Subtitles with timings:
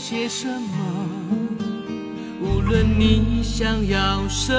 [0.00, 0.78] 些什么？
[2.40, 4.50] 无论你想要什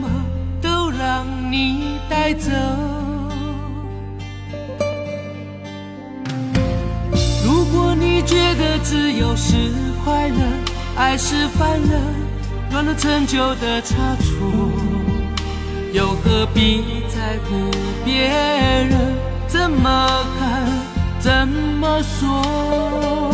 [0.00, 0.08] 么，
[0.62, 2.50] 都让你带走。
[7.44, 9.54] 如果你觉得自由是
[10.02, 10.36] 快乐，
[10.96, 12.00] 爱是犯了
[12.72, 14.70] 乱了陈旧的差错。
[15.92, 16.82] 又何必
[17.14, 17.70] 在乎
[18.02, 19.14] 别人
[19.46, 20.66] 怎么看、
[21.20, 23.33] 怎么说？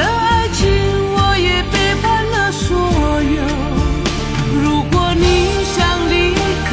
[0.00, 0.66] 了爱情
[1.14, 2.68] 我也背叛了所
[3.36, 3.40] 有。
[4.62, 5.24] 如果你
[5.72, 5.76] 想
[6.10, 6.14] 离
[6.68, 6.72] 开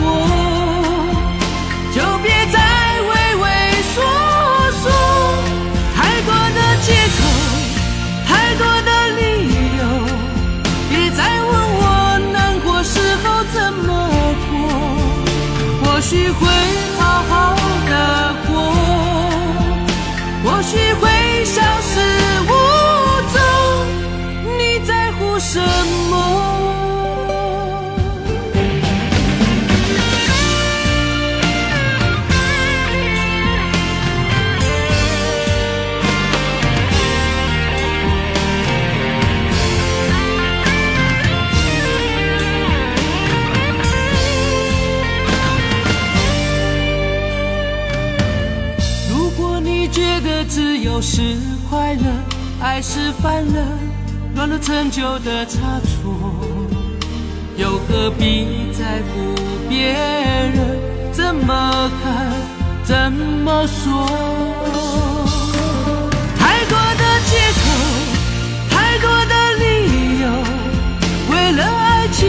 [0.00, 0.04] 我，
[1.94, 2.56] 就别再
[3.08, 3.12] 畏
[3.42, 3.44] 畏
[3.92, 3.96] 缩
[4.82, 4.84] 缩。
[5.96, 5.98] 太
[6.28, 7.18] 多的借口。
[8.26, 8.30] 太
[8.60, 9.20] 多的理
[9.78, 9.82] 由，
[10.90, 11.82] 别再问我
[12.32, 13.24] 难过时候
[13.54, 13.86] 怎么
[14.50, 14.52] 过。
[15.80, 16.40] 或许会
[51.06, 51.36] 是
[51.68, 52.00] 快乐，
[52.62, 53.78] 爱是犯了
[54.34, 56.34] 乱了陈旧的差错，
[57.58, 59.34] 又何必在乎
[59.68, 60.80] 别人
[61.12, 62.32] 怎么看、
[62.84, 64.08] 怎么说？
[66.38, 67.62] 太多的借口，
[68.70, 70.24] 太多的理由，
[71.30, 72.24] 为了爱情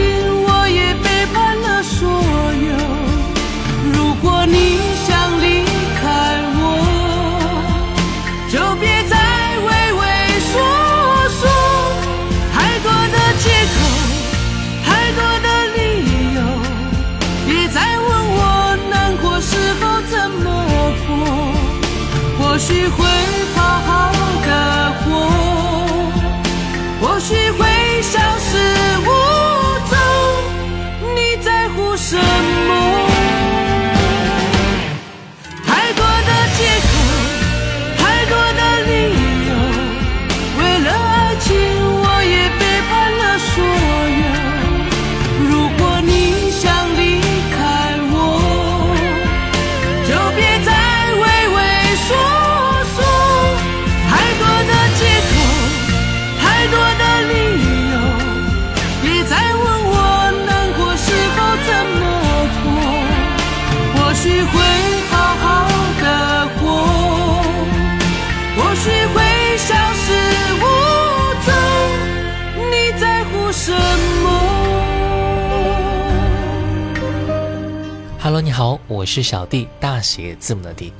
[78.56, 80.90] 好，我是小弟，大写字母的弟。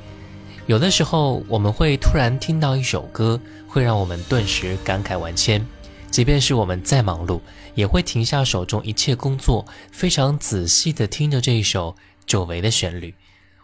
[0.67, 5.65] 有的时候，我们会突然听到一首歌，会让我们顿时感慨万千。
[6.11, 7.41] 即便是我们再忙碌，
[7.73, 11.95] 也会停下手中一切工作，非常仔细地听着这一首
[12.27, 13.15] 久违的旋律。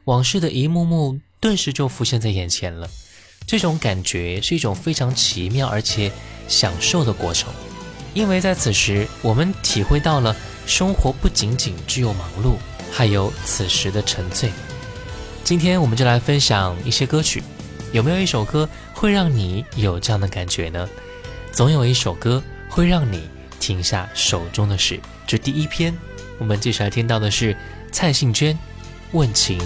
[0.05, 2.89] 往事的一幕幕顿时就浮现在眼前了。
[3.45, 6.11] 这种感觉是一种非常奇妙而且
[6.47, 7.53] 享受的过程，
[8.15, 10.35] 因为在此时我们体会到了
[10.65, 12.55] 生活不仅仅只有忙碌，
[12.93, 14.51] 还有此时的沉醉。
[15.43, 17.43] 今天我们就来分享一些歌曲，
[17.91, 20.87] 有没有一首歌会让你有这样的感觉呢？
[21.51, 23.27] 总有一首歌会让你
[23.59, 24.99] 停下手中的事。
[25.25, 25.97] 这第一篇，
[26.37, 27.57] 我们接下来听到的是
[27.91, 28.53] 蔡幸娟
[29.11, 29.59] 《问情》。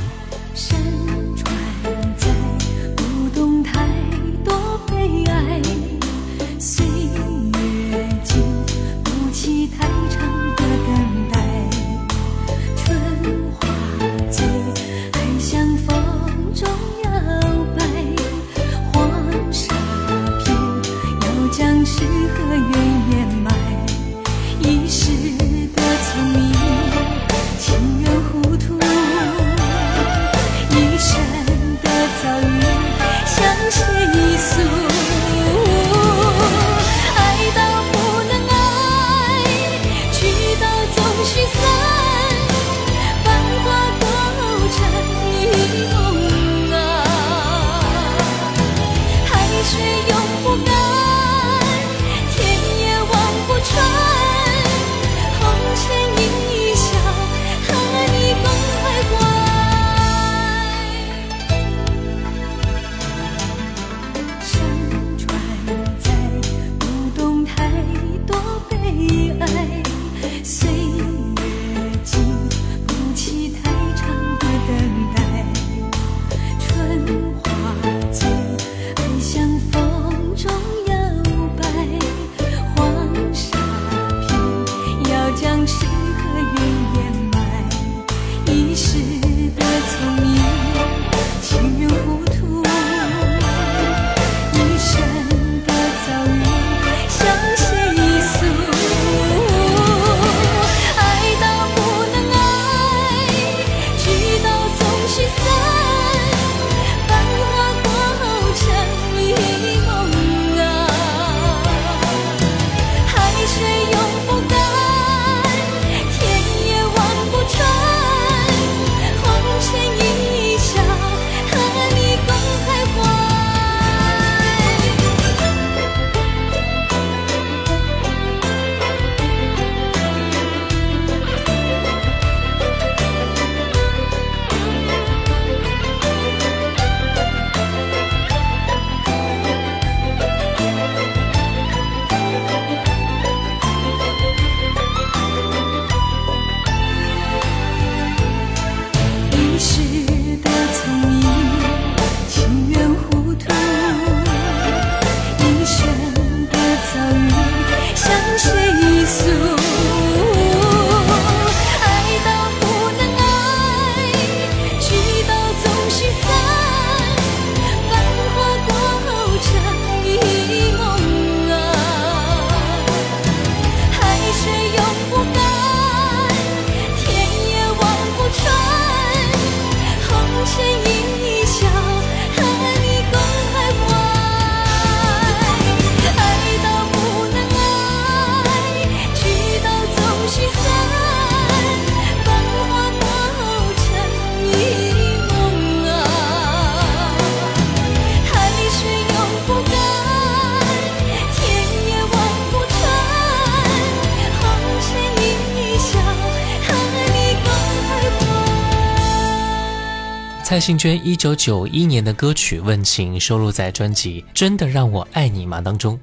[210.57, 215.99] 蔡幸娟一九九一年的歌曲《问情》收录在专辑《真的让我爱你吗》当中。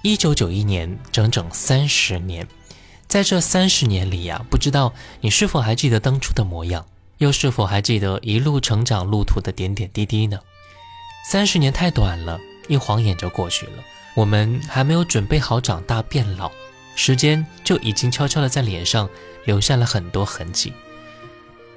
[0.00, 2.48] 一九九一年，整整三十年，
[3.06, 6.86] 在这三十年里呀，不知道你是否还记得当初的模样，
[7.18, 10.40] 又是否还记得一路成长路途的点点滴滴呢？
[11.28, 13.72] 三十年太短了，一晃眼就过去了。
[14.14, 16.50] 我们还没有准备好长大变老，
[16.96, 19.10] 时间就已经悄悄地在脸上
[19.44, 20.72] 留下了很多痕迹。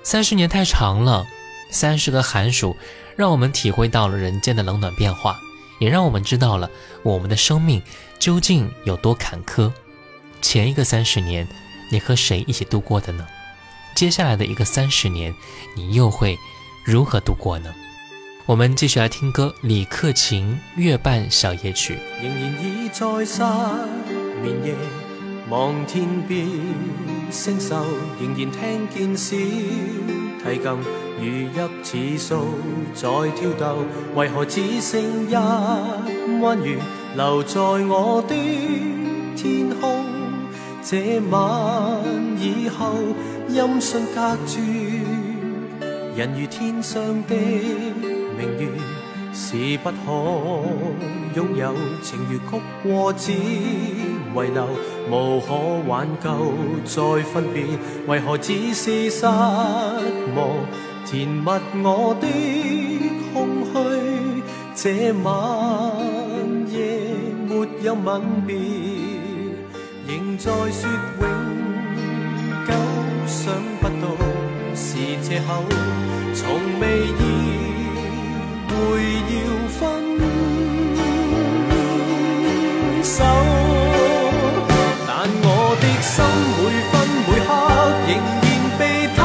[0.03, 1.27] 三十年太长了。
[1.73, 2.77] 三十个寒暑，
[3.15, 5.39] 让我们体会到了人间的冷暖变化，
[5.79, 6.69] 也让我们知道了
[7.01, 7.81] 我们的生命
[8.19, 9.71] 究竟有多坎坷。
[10.41, 11.47] 前一个三十年，
[11.91, 13.25] 你和谁一起度过的呢？
[13.95, 15.33] 接下来的一个三十年，
[15.75, 16.37] 你又会
[16.85, 17.73] 如何度过呢？
[18.45, 21.95] 我们继续来听歌，李克勤《月半小夜曲》。
[22.21, 23.41] 仍然已在失
[24.41, 24.75] 眠夜，
[25.49, 26.47] 望天边
[27.29, 27.75] 星宿，
[28.19, 30.77] 仍然听见小提琴。
[31.19, 31.23] 如
[31.83, 32.35] 泣似诉
[32.93, 33.77] 在挑逗，
[34.15, 35.35] 为何只剩一
[36.41, 36.77] 弯月
[37.15, 38.33] 留在我的
[39.35, 40.05] 天空？
[40.81, 42.03] 这晚
[42.37, 42.93] 以后，
[43.47, 44.59] 音讯隔绝，
[46.15, 48.67] 人如天上的明月，
[49.33, 49.95] 是不可
[51.35, 51.73] 拥有。
[52.01, 54.67] 情如曲过，只遗留，
[55.09, 55.53] 无可
[55.87, 56.29] 挽救。
[56.85, 57.63] 再分别，
[58.07, 60.49] 为何只是失望？
[61.05, 61.49] 填密
[61.83, 62.27] 我的
[63.33, 63.73] 空虚，
[64.73, 65.31] 这晚
[66.71, 66.77] 夜
[67.47, 68.55] 没有吻别，
[70.07, 71.23] 仍在说永
[72.65, 72.73] 久，
[73.27, 74.05] 想不到
[74.73, 75.63] 是借口，
[76.33, 76.41] 从
[76.79, 76.83] 未
[77.19, 77.21] 意
[78.69, 78.73] 会
[79.29, 79.35] 要
[79.67, 80.02] 分
[86.15, 86.23] 心
[86.57, 86.93] 每分
[87.27, 87.49] 每刻
[88.05, 88.45] 仍然
[88.77, 88.81] 被
[89.17, 89.19] 他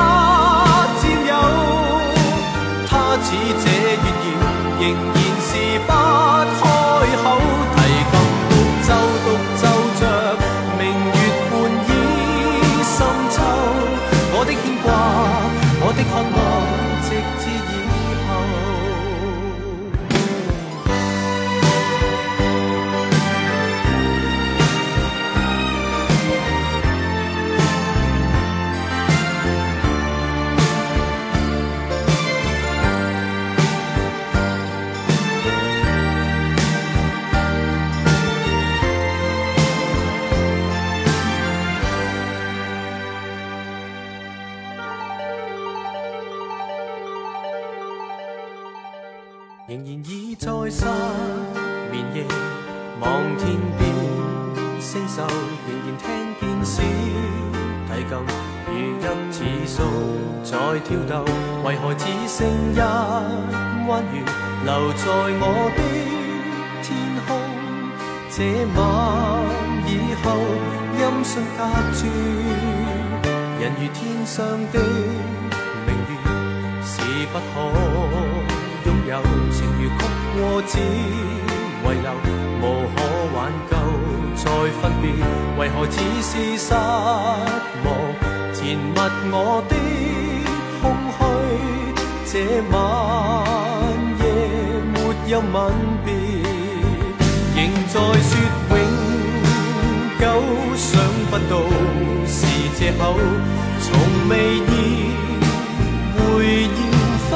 [0.98, 1.30] 占有，
[2.88, 2.90] 他
[3.22, 3.26] 似
[3.60, 4.06] 这月
[4.40, 4.42] 儿，
[4.80, 5.50] 仍然是
[5.84, 5.92] 不
[6.56, 6.64] 开
[7.22, 7.26] 口，
[64.98, 65.42] 在我
[65.76, 65.80] 的
[66.82, 66.86] 天
[67.24, 67.28] 空？
[68.30, 68.36] 这
[68.74, 68.78] 晚
[69.86, 69.90] 以
[70.22, 70.26] 后，
[70.98, 71.60] 音讯隔
[71.94, 72.00] 绝，
[73.60, 74.36] 人如天上
[74.72, 74.74] 的
[75.86, 76.12] 明月，
[76.82, 76.90] 是
[77.32, 77.48] 不可。
[78.84, 79.10] 拥有
[79.50, 80.00] 情如曲
[80.34, 82.06] 过，只遗留，
[82.60, 82.62] 无
[82.94, 82.96] 可
[83.34, 83.36] 挽
[83.70, 83.72] 救。
[84.36, 84.44] 再
[84.80, 85.04] 分别，
[85.58, 87.86] 为何只是失望？
[88.52, 88.98] 填密
[89.30, 89.34] 我
[89.68, 89.72] 的
[90.80, 90.84] 空
[91.16, 91.20] 虚，
[92.30, 92.32] 这
[92.70, 92.76] 晚
[95.28, 95.54] 有吻
[96.06, 96.12] 别，
[97.54, 98.30] 仍在说
[98.70, 98.72] 永
[100.18, 100.22] 久。
[100.74, 100.88] 想
[101.28, 101.52] 不到
[102.26, 102.36] 是
[102.78, 103.02] 借口，
[103.82, 103.86] 从
[104.30, 104.70] 未意
[106.16, 106.18] 会
[106.64, 106.80] 要
[107.28, 107.30] 分。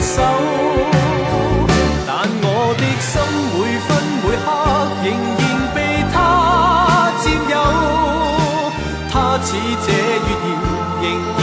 [0.00, 0.16] 手，
[2.06, 2.08] 但
[2.40, 2.46] 我
[2.78, 3.12] 的心
[3.54, 3.88] 每分
[4.22, 4.46] 每刻
[5.02, 5.06] 仍
[5.40, 5.42] 然
[5.74, 5.76] 被
[6.12, 6.16] 他
[7.24, 7.54] 占有。
[9.10, 9.46] 他似
[9.84, 10.46] 这月儿，
[11.02, 11.04] 仍
[11.36, 11.40] 然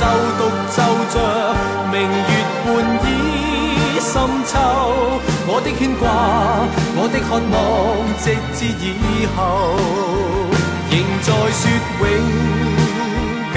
[0.00, 0.06] 就
[0.38, 0.40] 独
[0.70, 0.76] 奏
[1.12, 1.14] 着
[1.92, 2.32] 明月
[2.64, 2.66] 半
[3.04, 3.06] 倚
[4.00, 4.12] 深
[4.46, 4.52] 秋。
[5.46, 6.02] 我的牵挂，
[6.96, 7.54] 我的渴望，
[8.18, 8.24] 直
[8.56, 8.82] 至以
[9.36, 9.38] 后，
[10.90, 11.62] 仍在说
[12.00, 12.02] 永。
[13.52, 13.56] 久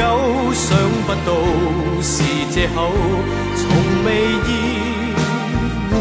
[0.53, 0.67] 想
[1.05, 1.29] 不到
[2.01, 2.12] 是
[2.51, 2.91] 借口，
[3.55, 3.62] 从
[4.03, 4.07] 未
[4.43, 4.51] 意
[5.91, 5.95] 会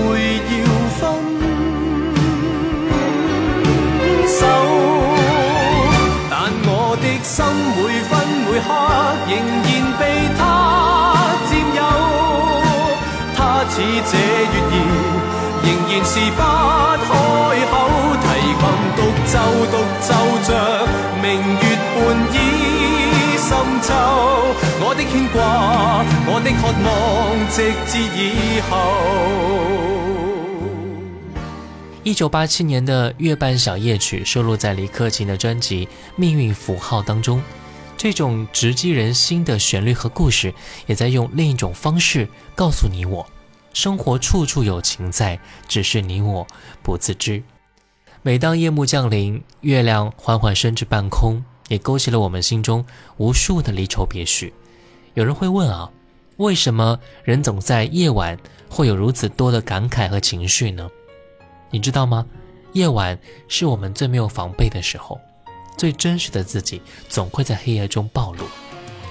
[0.50, 0.50] 要
[0.99, 1.00] 分
[4.26, 4.40] 手。
[6.28, 6.34] 但
[6.64, 6.68] 我
[7.00, 7.32] 的心
[7.76, 8.12] 每分
[8.52, 8.66] 每刻
[9.30, 9.66] 仍然
[9.99, 10.44] 被他
[11.49, 11.80] 佔有，
[13.35, 14.12] 他似這
[14.52, 14.75] 月兒，
[15.64, 16.40] 仍然是不
[17.09, 17.09] 開
[17.73, 17.73] 口，
[18.21, 18.25] 提
[18.61, 19.00] 琴獨
[19.32, 19.35] 奏
[19.73, 20.12] 獨奏
[20.47, 20.50] 着
[21.23, 21.97] 明月半
[22.35, 22.37] 倚。
[23.38, 23.49] 深
[23.80, 23.88] 秋，
[24.85, 26.92] 我的牵挂，我的渴望，
[27.49, 27.56] 直
[27.87, 28.71] 至以后。
[32.02, 37.42] 一九八七年的《月半小夜曲》收录在李克勤的专辑《命运符号》当中。
[38.02, 40.52] 这种直击人心的旋律和故事，
[40.87, 43.25] 也在用另一种方式告诉你我：
[43.73, 46.44] 生活处处有情在，只是你我
[46.82, 47.40] 不自知。
[48.23, 51.44] 每当夜幕降临，月亮缓缓升至半空。
[51.68, 52.85] 也勾起了我们心中
[53.18, 54.52] 无数的离愁别绪。
[55.14, 55.88] 有人会问啊，
[56.38, 58.37] 为什么人总在夜晚
[58.68, 60.90] 会有如此多的感慨和情绪呢？
[61.71, 62.26] 你知道吗？
[62.73, 63.16] 夜晚
[63.47, 65.21] 是我们最没有防备的时候，
[65.76, 68.44] 最真实的自己总会在黑夜中暴露。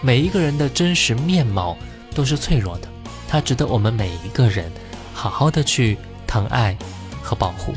[0.02, 1.78] 每一个人的真实面貌
[2.16, 2.88] 都是脆弱的，
[3.28, 4.72] 它值得我们每一个人
[5.14, 6.78] 好好的去疼爱
[7.22, 7.74] 和保护。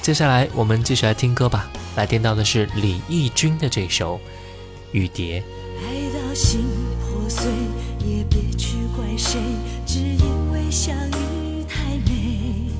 [0.00, 1.70] 接下来我们继续来听歌吧。
[1.96, 4.16] 来听到的是李翊君的这首
[4.92, 5.40] 《雨蝶》。
[5.82, 6.64] 爱到心
[7.00, 7.50] 破碎，
[7.98, 9.40] 也别去怪谁，
[9.84, 12.70] 只因为相遇太美。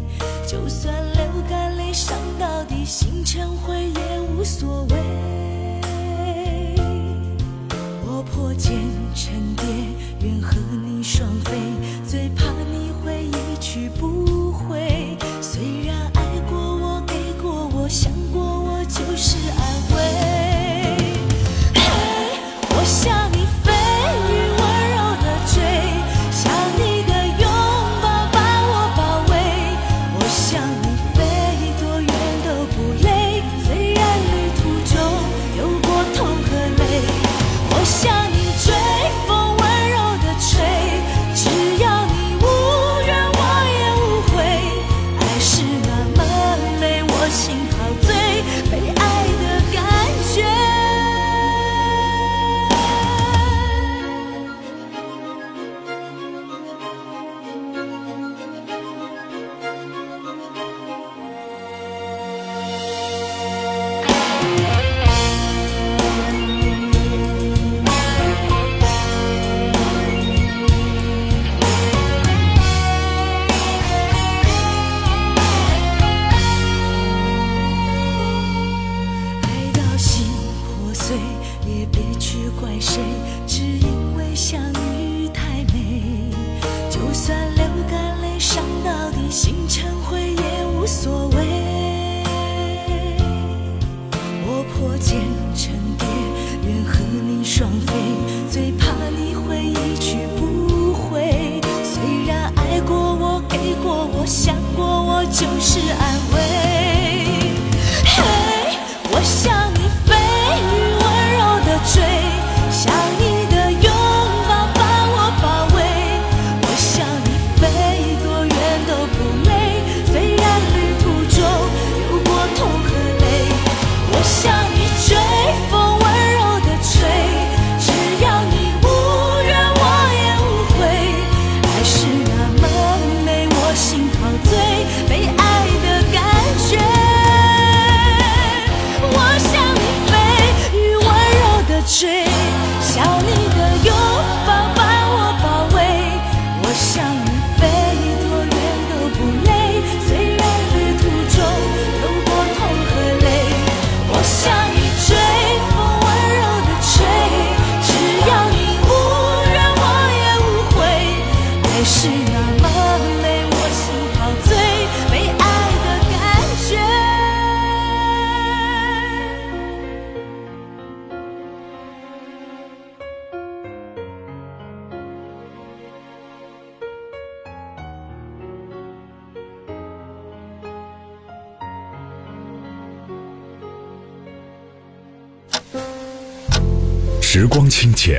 [0.47, 4.90] 就算流干泪，伤到底，心成灰也无所谓。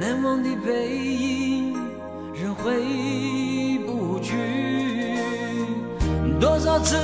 [0.00, 1.74] 难忘的背影
[2.32, 2.72] 仍回
[3.86, 5.18] 不去。
[6.40, 6.96] 多少次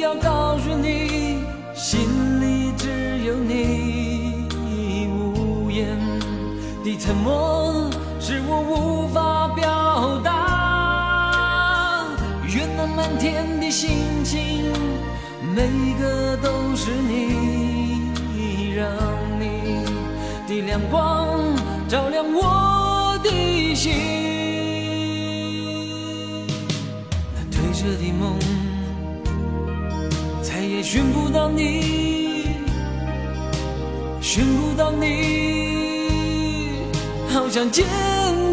[0.00, 1.38] 要告诉你，
[1.74, 1.98] 心
[2.42, 2.90] 里只
[3.24, 4.46] 有你。
[5.08, 5.96] 无言
[6.84, 12.06] 的沉默是我无法表达。
[12.54, 14.70] 远那满天的星星，
[15.56, 18.86] 每个都是你，让
[19.40, 19.86] 你
[20.46, 21.51] 的亮光。
[21.92, 23.92] 照亮我的心
[27.34, 28.38] 那褪色的梦
[30.40, 32.46] 再也寻不到你
[34.22, 36.86] 寻不到你
[37.28, 37.84] 好想见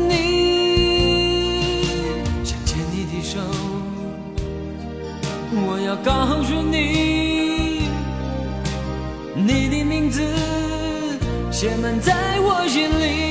[0.10, 1.86] 你
[2.44, 3.40] 想牵你的手
[5.54, 7.88] 我要告诉你
[9.34, 10.22] 你的名字
[11.50, 13.29] 写满在我心里。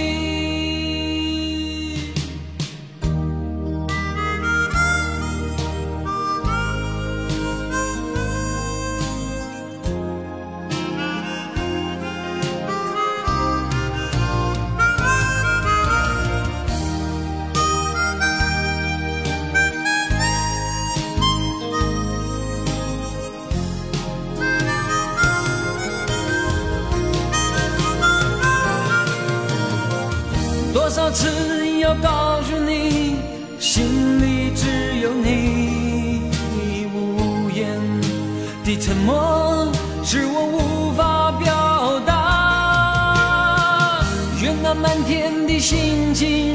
[45.59, 46.55] 的星星，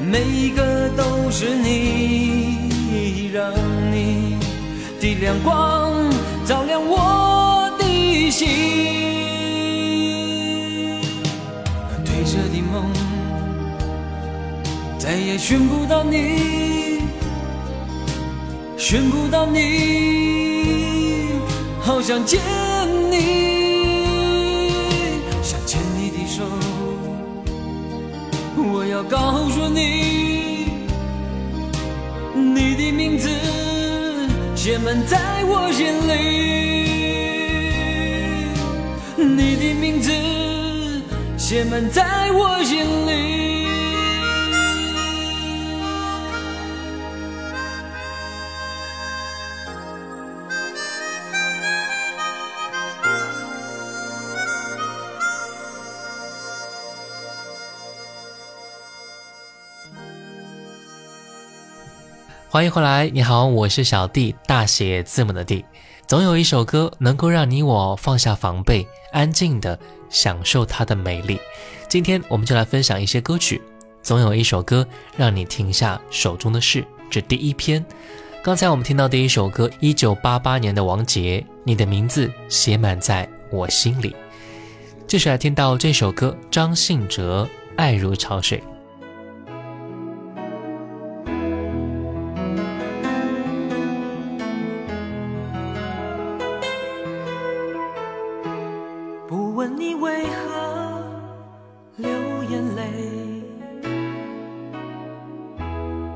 [0.00, 3.52] 每一个都是你，让
[3.90, 4.38] 你
[5.00, 5.92] 的亮光
[6.46, 8.46] 照亮我的心。
[12.04, 12.88] 褪色的梦。
[14.96, 17.00] 再也寻不到你，
[18.78, 21.30] 寻不到你，
[21.80, 22.40] 好想见
[23.10, 23.49] 你，
[29.00, 30.66] 要告诉你，
[32.34, 33.30] 你的名字
[34.54, 36.12] 写满在我心里，
[39.16, 40.12] 你的名字
[41.38, 43.59] 写满在我心里。
[62.52, 65.64] 欢迎回来，你好，我是小弟，大写字母的弟。
[66.08, 71.38] 总有一首歌能够让你我放下防备，安静的享受它的美丽。
[71.88, 73.62] 今天我们就来分享一些歌曲。
[74.02, 74.84] 总有一首歌
[75.16, 77.86] 让你停下手中的事，这第一篇。
[78.42, 84.12] 刚才我们听到第一首歌，一九八八年的王杰，你的名字写满在我心里。
[85.06, 88.60] 继续来听到这首歌，张信哲，爱如潮水。
[99.60, 101.04] 问你为何
[101.98, 102.08] 流
[102.44, 103.42] 眼泪，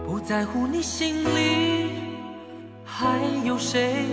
[0.06, 1.90] 不在乎你心里
[2.86, 4.06] 还有谁，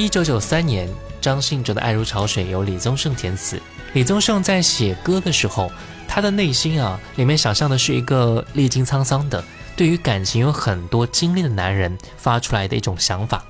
[0.00, 0.88] 一九九三年，
[1.20, 3.60] 张信哲的《爱如潮水》由李宗盛填词。
[3.92, 5.70] 李宗盛在写歌的时候，
[6.08, 9.44] 他的内心啊，里面想象的是一个历经沧桑的、
[9.76, 13.44] 对于感情有很多经历的男人发出来的一种想法。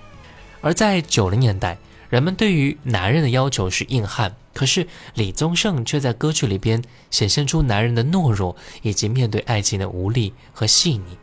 [0.61, 6.83] 而在九零年代，人们对于男人的要求是硬汉，可是李宗盛却在歌曲里边
[7.13, 11.17] 显现出男人的懦弱以及面对爱情的无力和细腻。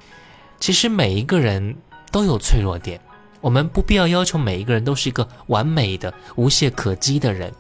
[0.58, 1.76] 其实每一个人
[2.13, 3.02] 都有脆弱点，
[3.41, 7.54] 我们不必要要求每一个人都是一个完美的、无懈可击的人。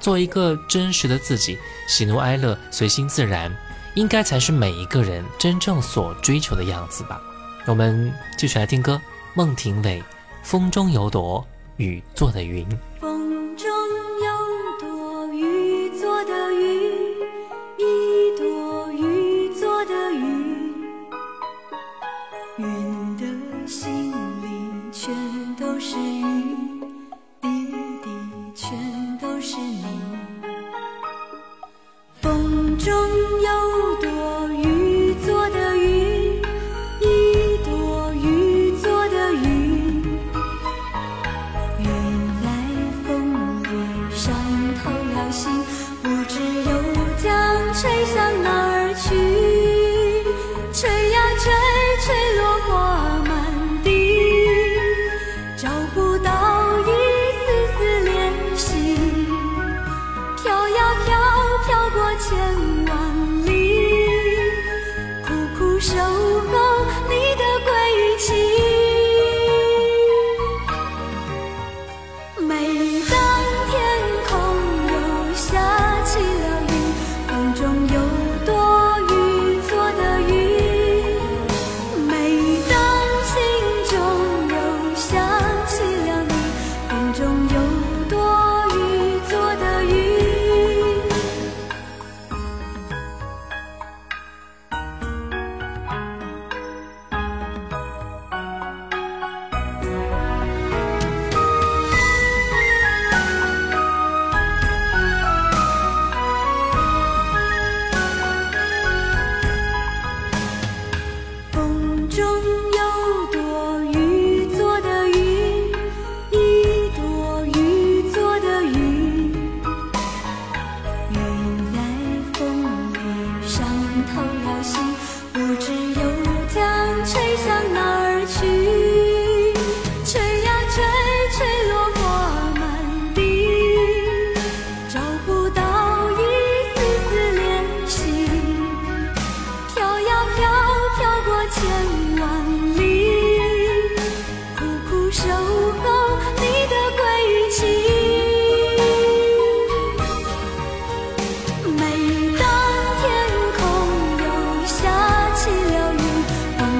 [0.00, 1.56] 做一个真实的自己，
[1.88, 3.50] 喜怒哀乐随心自然，
[3.94, 7.20] 应该才是每一个人真正所追求的样子吧。
[7.66, 9.00] 我们继续来听歌，
[9.32, 10.00] 孟庭苇
[10.42, 11.46] 《风中有朵
[11.78, 12.68] 雨做的云》。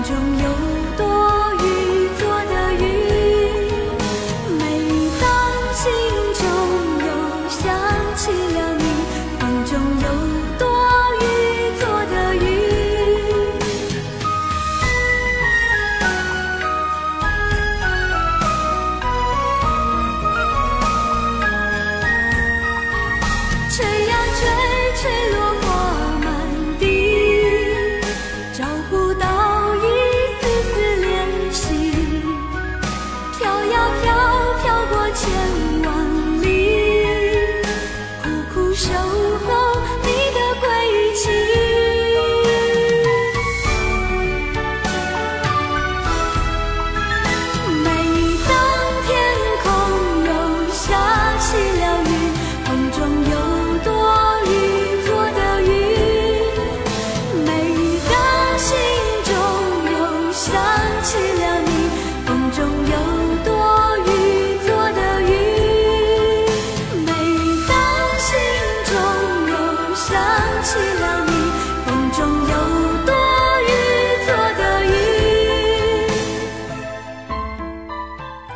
[0.04, 0.73] 中有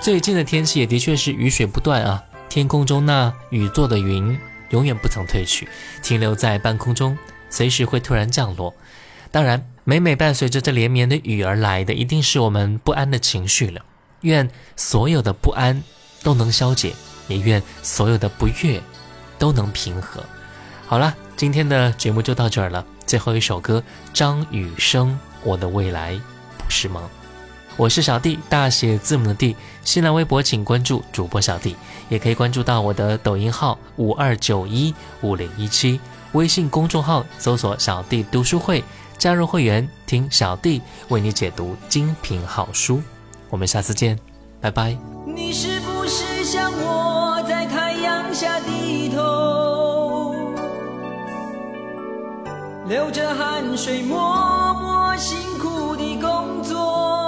[0.08, 4.38] 最近的天气也的确是雨水不断啊，天空中那雨做的云
[4.70, 5.68] 永远不曾退去，
[6.02, 7.18] 停留在半空中，
[7.50, 8.74] 随时会突然降落。
[9.30, 13.82] 当然，每每伴随着这连绵的雨而来的，一定是我们不安的情绪了。
[14.22, 15.82] 愿所有的不安
[16.22, 16.94] 都能消解，
[17.26, 18.80] 也愿所有的不悦
[19.38, 20.24] 都能平和。
[20.86, 22.82] 好了，今天的节目就到这儿了。
[23.04, 25.10] 最后一首歌，张雨生
[25.44, 26.18] 《我的未来
[26.56, 27.04] 不是梦》。
[27.78, 29.54] 我是小弟大写字母的弟。
[29.84, 31.76] 新浪微博请关注主播小弟
[32.08, 36.00] 也可以关注到我的抖音号五二九一五零一七
[36.32, 38.82] 微信公众号搜索小弟读书会
[39.16, 43.00] 加入会员听小弟为你解读精品好书。
[43.48, 44.18] 我们下次见
[44.60, 44.98] 拜拜。
[45.24, 50.34] 你是不是像我在太阳下低头
[52.88, 57.27] 流着汗水默默辛苦的工作？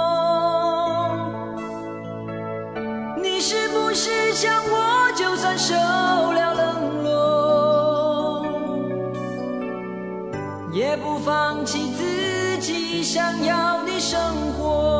[13.13, 14.90] 想要的生活。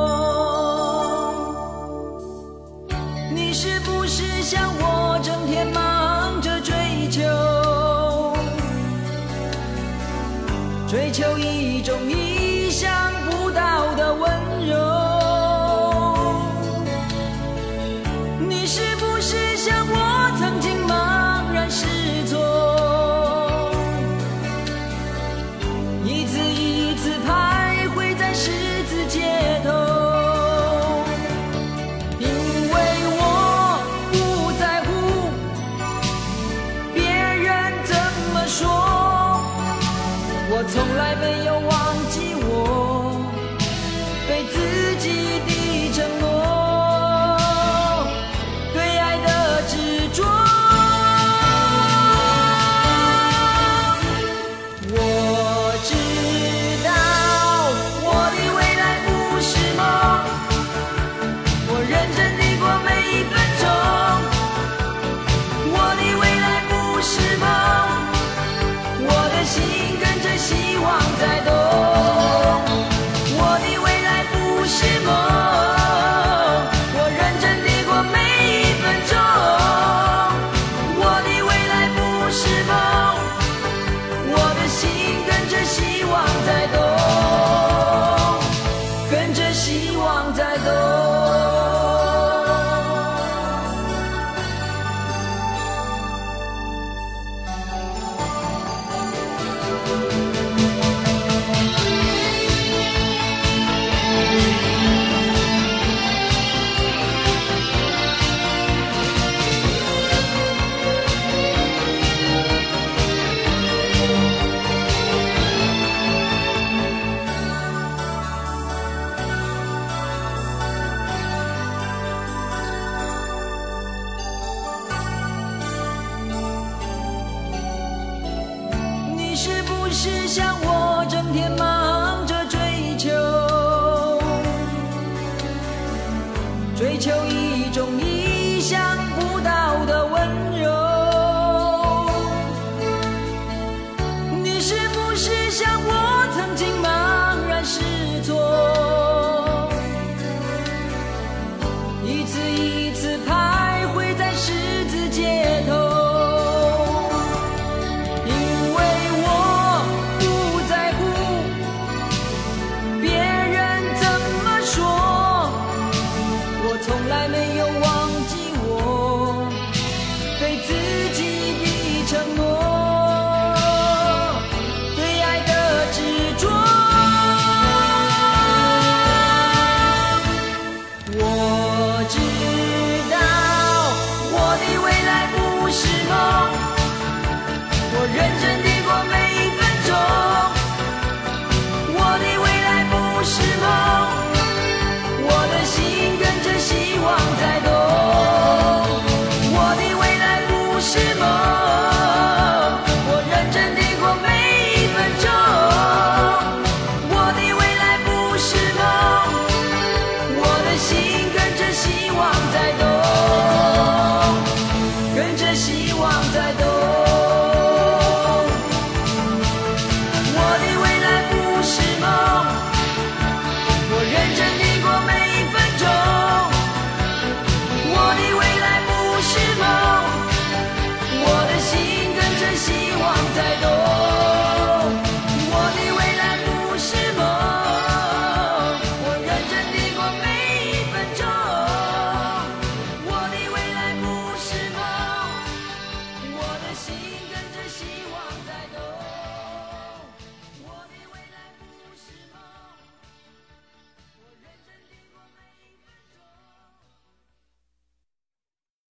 [130.03, 130.60] 是想。